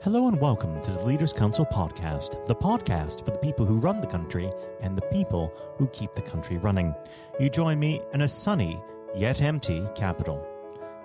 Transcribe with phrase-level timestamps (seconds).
[0.00, 4.00] Hello and welcome to the Leaders Council podcast, the podcast for the people who run
[4.00, 4.48] the country
[4.80, 6.94] and the people who keep the country running.
[7.40, 8.80] You join me in a sunny
[9.16, 10.46] yet empty capital.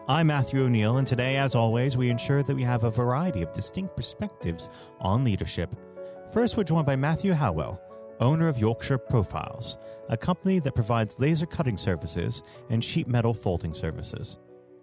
[0.08, 3.52] I'm Matthew O'Neill, and today, as always, we ensure that we have a variety of
[3.52, 4.70] distinct perspectives
[5.00, 5.76] on leadership.
[6.32, 7.82] First, we're joined by Matthew Halliwell,
[8.20, 9.80] owner of Yorkshire Profiles,
[10.10, 14.38] a company that provides laser cutting services and sheet metal folding services.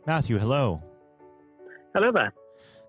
[0.05, 0.83] Matthew, hello.
[1.95, 2.35] Hello there.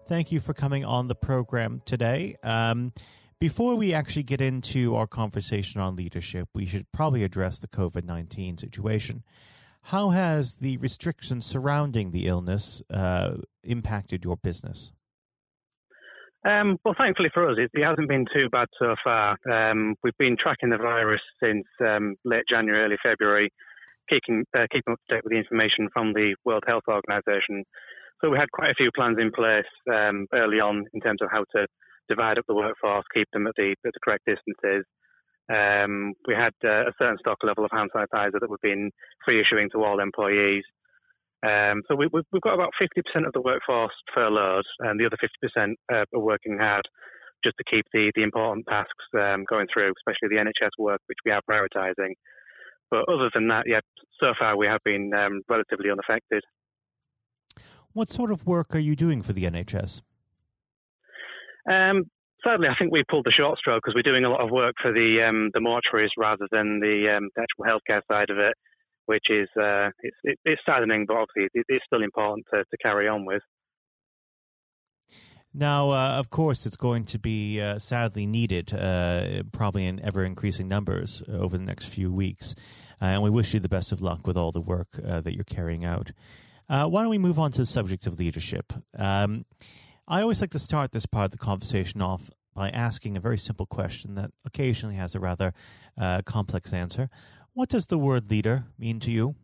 [0.07, 2.35] Thank you for coming on the program today.
[2.43, 2.91] Um,
[3.39, 8.03] before we actually get into our conversation on leadership, we should probably address the COVID
[8.03, 9.23] 19 situation.
[9.83, 14.91] How has the restrictions surrounding the illness uh, impacted your business?
[16.45, 19.37] Um, well, thankfully for us, it, it, hasn't been too bad so far.
[19.51, 23.51] Um, we've been tracking the virus since um, late January, early February,
[24.09, 27.63] keeping, uh, keeping up to date with the information from the World Health Organization.
[28.21, 31.29] So we had quite a few plans in place um, early on in terms of
[31.31, 31.65] how to
[32.07, 34.85] divide up the workforce, keep them at the, at the correct distances.
[35.49, 38.91] Um, we had uh, a certain stock level of hand sanitizer that we've been
[39.25, 40.63] free issuing to all employees.
[41.43, 45.73] Um, so we, have got about 50% of the workforce furloughed, and the other 50%
[45.91, 46.85] uh, are working hard
[47.43, 51.17] just to keep the, the important tasks um, going through, especially the NHS work, which
[51.25, 52.13] we are prioritising.
[52.91, 53.79] But other than that, yeah,
[54.19, 56.43] so far we have been um, relatively unaffected.
[57.93, 60.01] What sort of work are you doing for the NHS?
[61.69, 62.05] Um,
[62.43, 64.75] sadly, I think we pulled the short straw because we're doing a lot of work
[64.81, 68.53] for the um, the mortuaries rather than the, um, the, actual healthcare side of it,
[69.05, 72.77] which is uh, it's, it, it's saddening, but obviously it, it's still important to, to
[72.81, 73.41] carry on with.
[75.53, 80.23] Now, uh, of course, it's going to be uh, sadly needed, uh, probably in ever
[80.23, 82.55] increasing numbers over the next few weeks.
[83.01, 85.35] Uh, and we wish you the best of luck with all the work uh, that
[85.35, 86.11] you're carrying out.
[86.71, 88.71] Uh, why don't we move on to the subject of leadership?
[88.97, 89.43] Um,
[90.07, 93.37] I always like to start this part of the conversation off by asking a very
[93.37, 95.53] simple question that occasionally has a rather
[95.99, 97.09] uh, complex answer.
[97.51, 99.35] What does the word leader mean to you?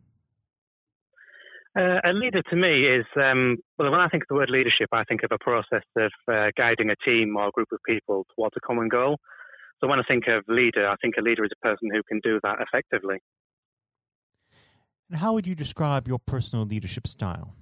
[1.78, 4.88] Uh, a leader to me is, um, well, when I think of the word leadership,
[4.90, 8.24] I think of a process of uh, guiding a team or a group of people
[8.34, 9.18] towards a common goal.
[9.80, 12.20] So when I think of leader, I think a leader is a person who can
[12.24, 13.18] do that effectively.
[15.10, 17.54] And how would you describe your personal leadership style?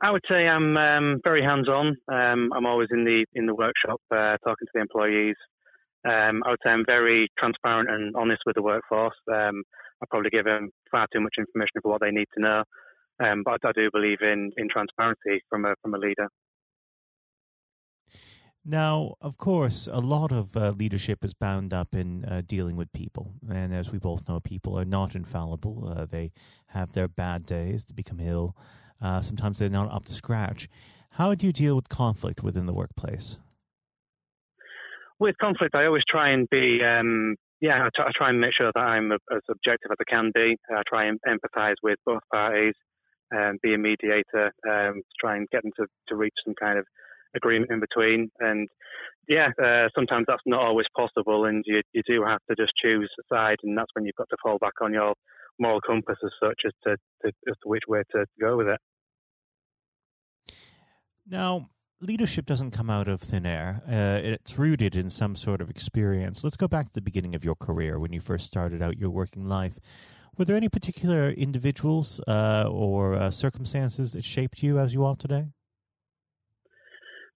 [0.00, 1.96] I would say I'm um, very hands-on.
[2.08, 5.34] Um, I'm always in the in the workshop uh, talking to the employees.
[6.06, 9.16] Um, I would say I'm very transparent and honest with the workforce.
[9.32, 9.62] Um,
[10.00, 12.62] I probably give them far too much information for what they need to know,
[13.18, 16.28] um, but I do believe in in transparency from a from a leader.
[18.70, 22.92] Now, of course, a lot of uh, leadership is bound up in uh, dealing with
[22.92, 23.32] people.
[23.48, 25.90] And as we both know, people are not infallible.
[25.96, 26.32] Uh, they
[26.66, 28.54] have their bad days, they become ill.
[29.00, 30.68] Uh, sometimes they're not up to scratch.
[31.12, 33.38] How do you deal with conflict within the workplace?
[35.18, 38.52] With conflict, I always try and be, um, yeah, I, t- I try and make
[38.54, 40.58] sure that I'm as objective as I can be.
[40.70, 42.74] I try and empathize with both parties,
[43.34, 46.84] um, be a mediator, um, try and get them to, to reach some kind of
[47.34, 48.30] agreement in between.
[48.40, 48.68] And
[49.28, 53.10] yeah, uh, sometimes that's not always possible, and you you do have to just choose
[53.20, 55.14] a side, and that's when you've got to fall back on your
[55.58, 58.80] moral compass as such as to, to as to which way to go with it.
[61.26, 61.68] Now,
[62.00, 63.82] leadership doesn't come out of thin air.
[63.86, 66.42] Uh, it's rooted in some sort of experience.
[66.42, 69.10] Let's go back to the beginning of your career when you first started out your
[69.10, 69.78] working life.
[70.38, 75.16] Were there any particular individuals uh, or uh, circumstances that shaped you as you are
[75.16, 75.48] today?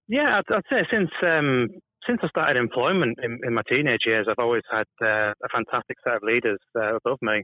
[0.07, 1.69] Yeah, I'd, I'd say since um,
[2.07, 5.97] since I started employment in, in, my teenage years, I've always had uh, a fantastic
[6.03, 7.43] set of leaders uh, above me.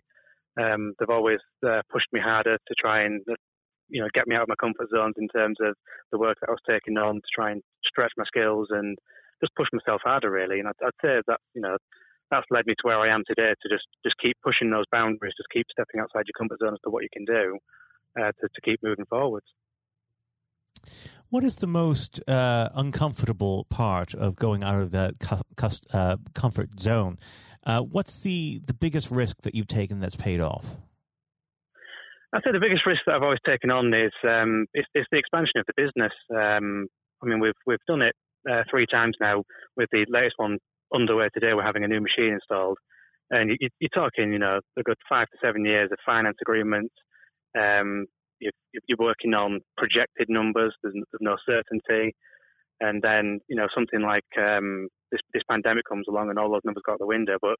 [0.59, 3.21] Um, they've always uh, pushed me harder to try and
[3.89, 5.75] you know get me out of my comfort zones in terms of
[6.11, 8.97] the work that I was taking on to try and stretch my skills and
[9.41, 10.59] just push myself harder really.
[10.59, 11.77] And I'd, I'd say that you know
[12.29, 15.33] that's led me to where I am today to just just keep pushing those boundaries,
[15.37, 17.57] just keep stepping outside your comfort zone as to what you can do
[18.19, 19.47] uh, to, to keep moving forwards.
[21.29, 25.15] What is the most uh, uncomfortable part of going out of that
[25.93, 27.19] uh, comfort zone?
[27.63, 30.75] Uh, what's the, the biggest risk that you've taken that's paid off?
[32.33, 35.57] I'd say the biggest risk that I've always taken on is um, is, the expansion
[35.57, 36.13] of the business.
[36.29, 36.87] Um,
[37.23, 38.15] I mean, we've we've done it
[38.49, 39.43] uh, three times now.
[39.75, 40.59] With the latest one
[40.93, 42.77] underway today, we're having a new machine installed,
[43.31, 46.93] and you, are talking, you know, a good five to seven years of finance agreements,
[47.57, 48.05] um,
[48.39, 50.73] you're, you're working on projected numbers.
[50.83, 52.15] There's, no certainty,
[52.79, 56.61] and then you know something like um, this, this pandemic comes along and all those
[56.63, 57.37] numbers go out the window.
[57.41, 57.55] But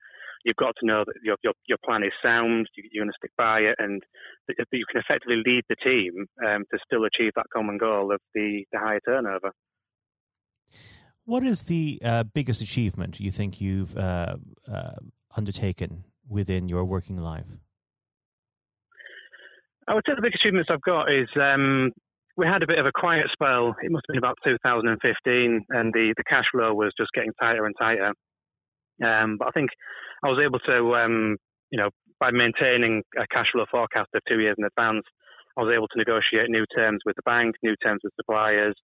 [0.45, 2.67] you've got to know that your your, your plan is sound.
[2.75, 4.01] You, are going to stick by it, and
[4.47, 8.19] that you can effectively lead the team um, to still achieve that common goal of
[8.33, 9.51] the, the higher turnover.
[11.25, 14.37] What is the uh, biggest achievement you think you've uh,
[14.67, 14.91] uh,
[15.37, 17.45] undertaken within your working life?
[19.89, 21.89] I would say the biggest achievements I've got is um,
[22.37, 23.75] we had a bit of a quiet spell.
[23.81, 27.65] It must have been about 2015, and the, the cash flow was just getting tighter
[27.65, 28.13] and tighter.
[29.01, 29.71] Um, but I think
[30.23, 31.37] I was able to, um,
[31.71, 31.89] you know,
[32.19, 35.05] by maintaining a cash flow forecast of two years in advance,
[35.57, 38.75] I was able to negotiate new terms with the bank, new terms with suppliers,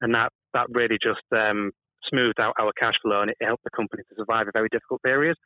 [0.00, 1.70] and that that really just um,
[2.08, 5.02] smoothed out our cash flow and it helped the company to survive a very difficult
[5.02, 5.36] period.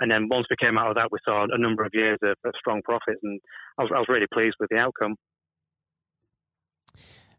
[0.00, 2.36] And then once we came out of that, we saw a number of years of,
[2.44, 3.40] of strong profits, and
[3.78, 5.16] I was, I was really pleased with the outcome.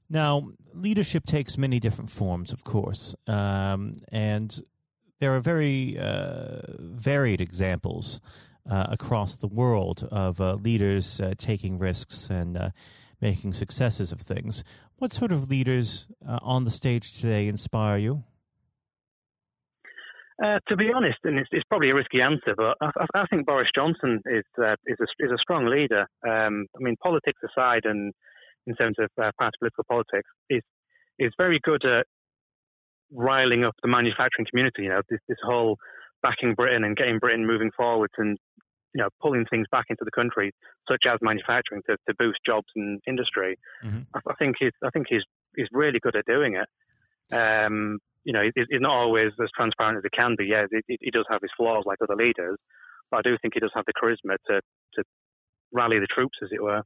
[0.10, 4.60] Now, leadership takes many different forms, of course, um, and
[5.20, 8.20] there are very uh, varied examples
[8.70, 12.70] uh, across the world of uh, leaders uh, taking risks and uh,
[13.22, 14.64] making successes of things.
[14.98, 18.24] What sort of leaders uh, on the stage today inspire you?
[20.44, 23.46] Uh, to be honest, and it's, it's, probably a risky answer, but I, I think
[23.46, 26.08] Boris Johnson is uh, is, a, is a strong leader.
[26.26, 28.14] Um, I mean, politics aside, and
[28.66, 30.62] in terms of uh, party political politics, is
[31.18, 32.06] is very good at
[33.12, 34.84] riling up the manufacturing community.
[34.84, 35.76] You know, this, this whole
[36.24, 38.38] backing Britain and getting Britain moving forwards, and
[38.94, 40.52] you know, pulling things back into the country,
[40.90, 43.58] such as manufacturing, to, to boost jobs and industry.
[43.86, 44.02] Mm-hmm.
[44.16, 45.24] I, I, think he's I think he's
[45.56, 46.68] he's really good at doing it.
[47.32, 50.46] Um, you know, he's not always as transparent as he can be.
[50.46, 52.58] Yeah, he, he does have his flaws like other leaders,
[53.10, 54.62] but I do think he does have the charisma to
[54.96, 55.04] to
[55.72, 56.84] rally the troops, as it were.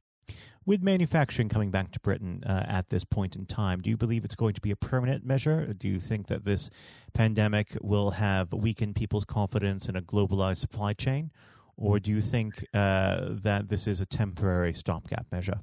[0.66, 4.24] With manufacturing coming back to Britain uh, at this point in time, do you believe
[4.24, 5.74] it's going to be a permanent measure?
[5.74, 6.70] Do you think that this
[7.12, 11.30] pandemic will have weakened people's confidence in a globalized supply chain?
[11.76, 15.60] Or do you think uh, that this is a temporary stopgap measure?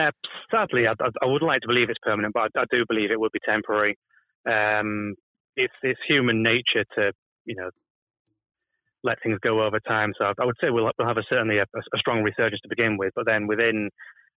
[0.00, 0.10] Uh,
[0.50, 0.92] sadly, I,
[1.22, 3.40] I, would like to believe it's permanent, but I, I do believe it would be
[3.44, 3.98] temporary.
[4.48, 5.14] Um,
[5.56, 7.12] it's, it's human nature to,
[7.44, 7.70] you know,
[9.02, 10.12] let things go over time.
[10.18, 12.96] So I would say we'll, we'll have a, certainly a, a, strong resurgence to begin
[12.98, 13.90] with, but then within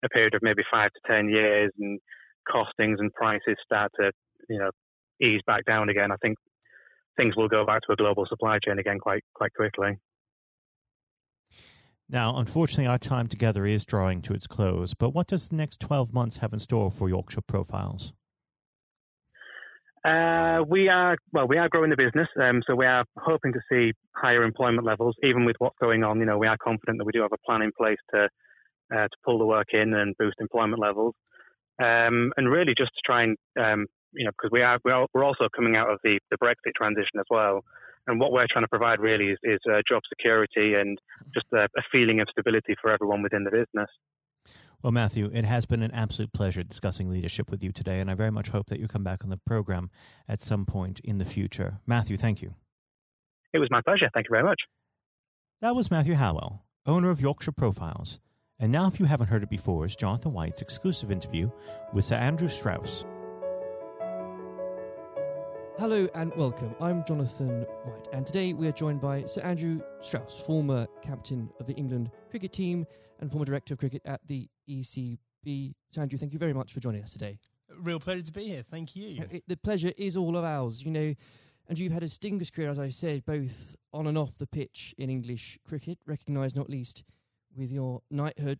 [0.04, 2.00] a period of maybe five to ten years, and
[2.50, 4.12] costings and prices start to,
[4.50, 4.70] you know,
[5.22, 6.38] ease back down again, I think
[7.18, 9.98] things will go back to a global supply chain again quite quite quickly.
[12.10, 15.80] Now, unfortunately, our time together is drawing to its close, but what does the next
[15.80, 18.14] 12 months have in store for Yorkshire Profiles?
[20.06, 21.48] Uh, we are well.
[21.48, 25.16] We are growing the business, um, so we are hoping to see higher employment levels.
[25.24, 27.38] Even with what's going on, you know, we are confident that we do have a
[27.46, 28.28] plan in place to
[28.94, 31.16] uh, to pull the work in and boost employment levels,
[31.82, 35.24] um, and really just to try and um, you know, because we are we're we're
[35.24, 37.64] also coming out of the the Brexit transition as well,
[38.08, 41.00] and what we're trying to provide really is, is uh, job security and
[41.34, 43.90] just a, a feeling of stability for everyone within the business.
[44.82, 48.16] Well, Matthew, it has been an absolute pleasure discussing leadership with you today, and I
[48.16, 49.90] very much hope that you come back on the program
[50.28, 51.80] at some point in the future.
[51.88, 52.56] Matthew, thank you.
[53.54, 54.10] It was my pleasure.
[54.14, 54.60] Thank you very much.
[55.62, 58.20] That was Matthew Halliwell, owner of Yorkshire Profiles.
[58.60, 61.50] And now, if you haven't heard it before, is Jonathan White's exclusive interview
[61.94, 63.06] with Sir Andrew Strauss.
[65.80, 66.76] Hello and welcome.
[66.80, 71.66] I'm Jonathan White, and today we are joined by Sir Andrew Strauss, former captain of
[71.66, 72.86] the England cricket team
[73.20, 75.74] and former director of cricket at the ECB.
[75.92, 77.40] So, Andrew, thank you very much for joining us today.
[77.76, 78.64] Real pleasure to be here.
[78.70, 79.24] Thank you.
[79.24, 80.84] Uh, it, the pleasure is all of ours.
[80.84, 81.16] You know,
[81.68, 84.94] and you've had a distinguished career, as I said, both on and off the pitch
[85.00, 87.04] in English cricket, recognised not least
[87.58, 88.60] with your knighthood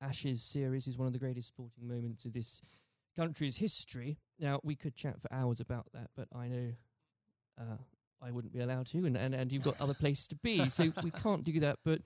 [0.00, 2.62] Ashes series is one of the greatest sporting moments of this
[3.16, 4.18] country's history.
[4.38, 6.72] Now, we could chat for hours about that, but I know
[7.60, 7.76] uh,
[8.22, 10.92] I wouldn't be allowed to, and, and, and you've got other places to be, so
[11.02, 11.78] we can't do that.
[11.84, 12.02] But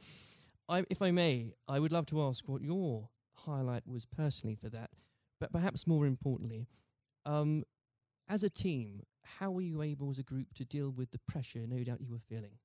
[0.68, 4.70] I, if I may, I would love to ask what your highlight was personally for
[4.70, 4.90] that,
[5.38, 6.68] but perhaps more importantly,
[7.26, 7.64] um,
[8.28, 11.66] as a team, how were you able as a group to deal with the pressure
[11.66, 12.58] no doubt you were feeling?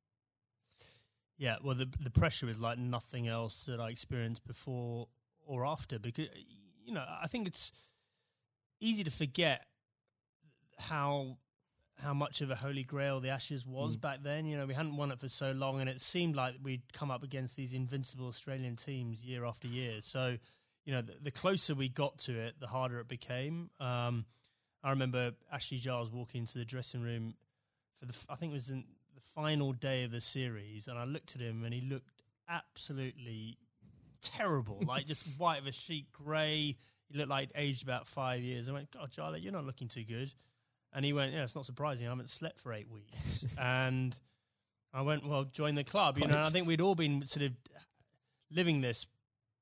[1.38, 5.08] Yeah, well, the the pressure is like nothing else that I experienced before
[5.46, 6.28] or after because
[6.84, 7.72] you know I think it's
[8.80, 9.66] easy to forget
[10.80, 11.38] how
[12.02, 14.02] how much of a holy grail the Ashes was mm.
[14.02, 14.46] back then.
[14.46, 17.10] You know, we hadn't won it for so long, and it seemed like we'd come
[17.10, 20.02] up against these invincible Australian teams year after year.
[20.02, 20.38] So,
[20.86, 23.72] you know, the, the closer we got to it, the harder it became.
[23.80, 24.26] Um,
[24.84, 27.34] I remember Ashley Giles walking into the dressing room
[28.00, 28.84] for the, I think it was in
[29.18, 33.58] the final day of the series, and I looked at him, and he looked absolutely
[34.22, 36.78] terrible, like just white of a sheet, grey.
[37.10, 38.70] He looked like aged about five years.
[38.70, 40.32] I went, God, Charlie, you're not looking too good.
[40.94, 42.08] And he went, Yeah, it's not surprising.
[42.08, 43.46] I haven't slept for eight weeks.
[43.58, 44.16] and
[44.94, 46.20] I went, Well, join the club.
[46.20, 47.54] You know, I think we'd all been sort of
[48.52, 49.08] living this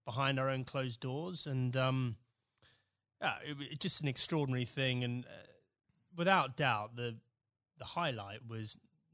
[0.06, 1.48] behind our own closed doors.
[1.48, 2.18] And um,
[3.22, 5.04] yeah, it, was just an extraordinary thing.
[5.04, 5.30] And uh,
[6.16, 7.16] without doubt, the
[7.78, 8.78] the highlight was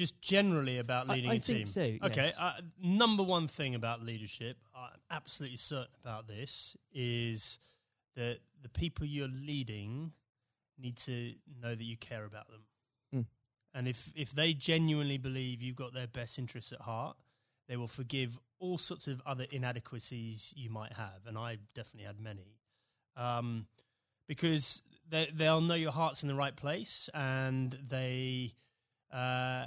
[0.00, 1.66] Just generally about leading I, I a team.
[1.66, 1.98] So, yes.
[2.02, 2.32] Okay.
[2.40, 7.58] Uh, number one thing about leadership, I'm absolutely certain about this, is
[8.16, 10.12] that the people you're leading
[10.78, 12.62] need to know that you care about them.
[13.14, 13.26] Mm.
[13.74, 17.18] And if, if they genuinely believe you've got their best interests at heart,
[17.68, 21.26] they will forgive all sorts of other inadequacies you might have.
[21.26, 22.56] And I definitely had many.
[23.18, 23.66] Um,
[24.26, 28.54] because they, they'll know your heart's in the right place, and they
[29.12, 29.66] uh,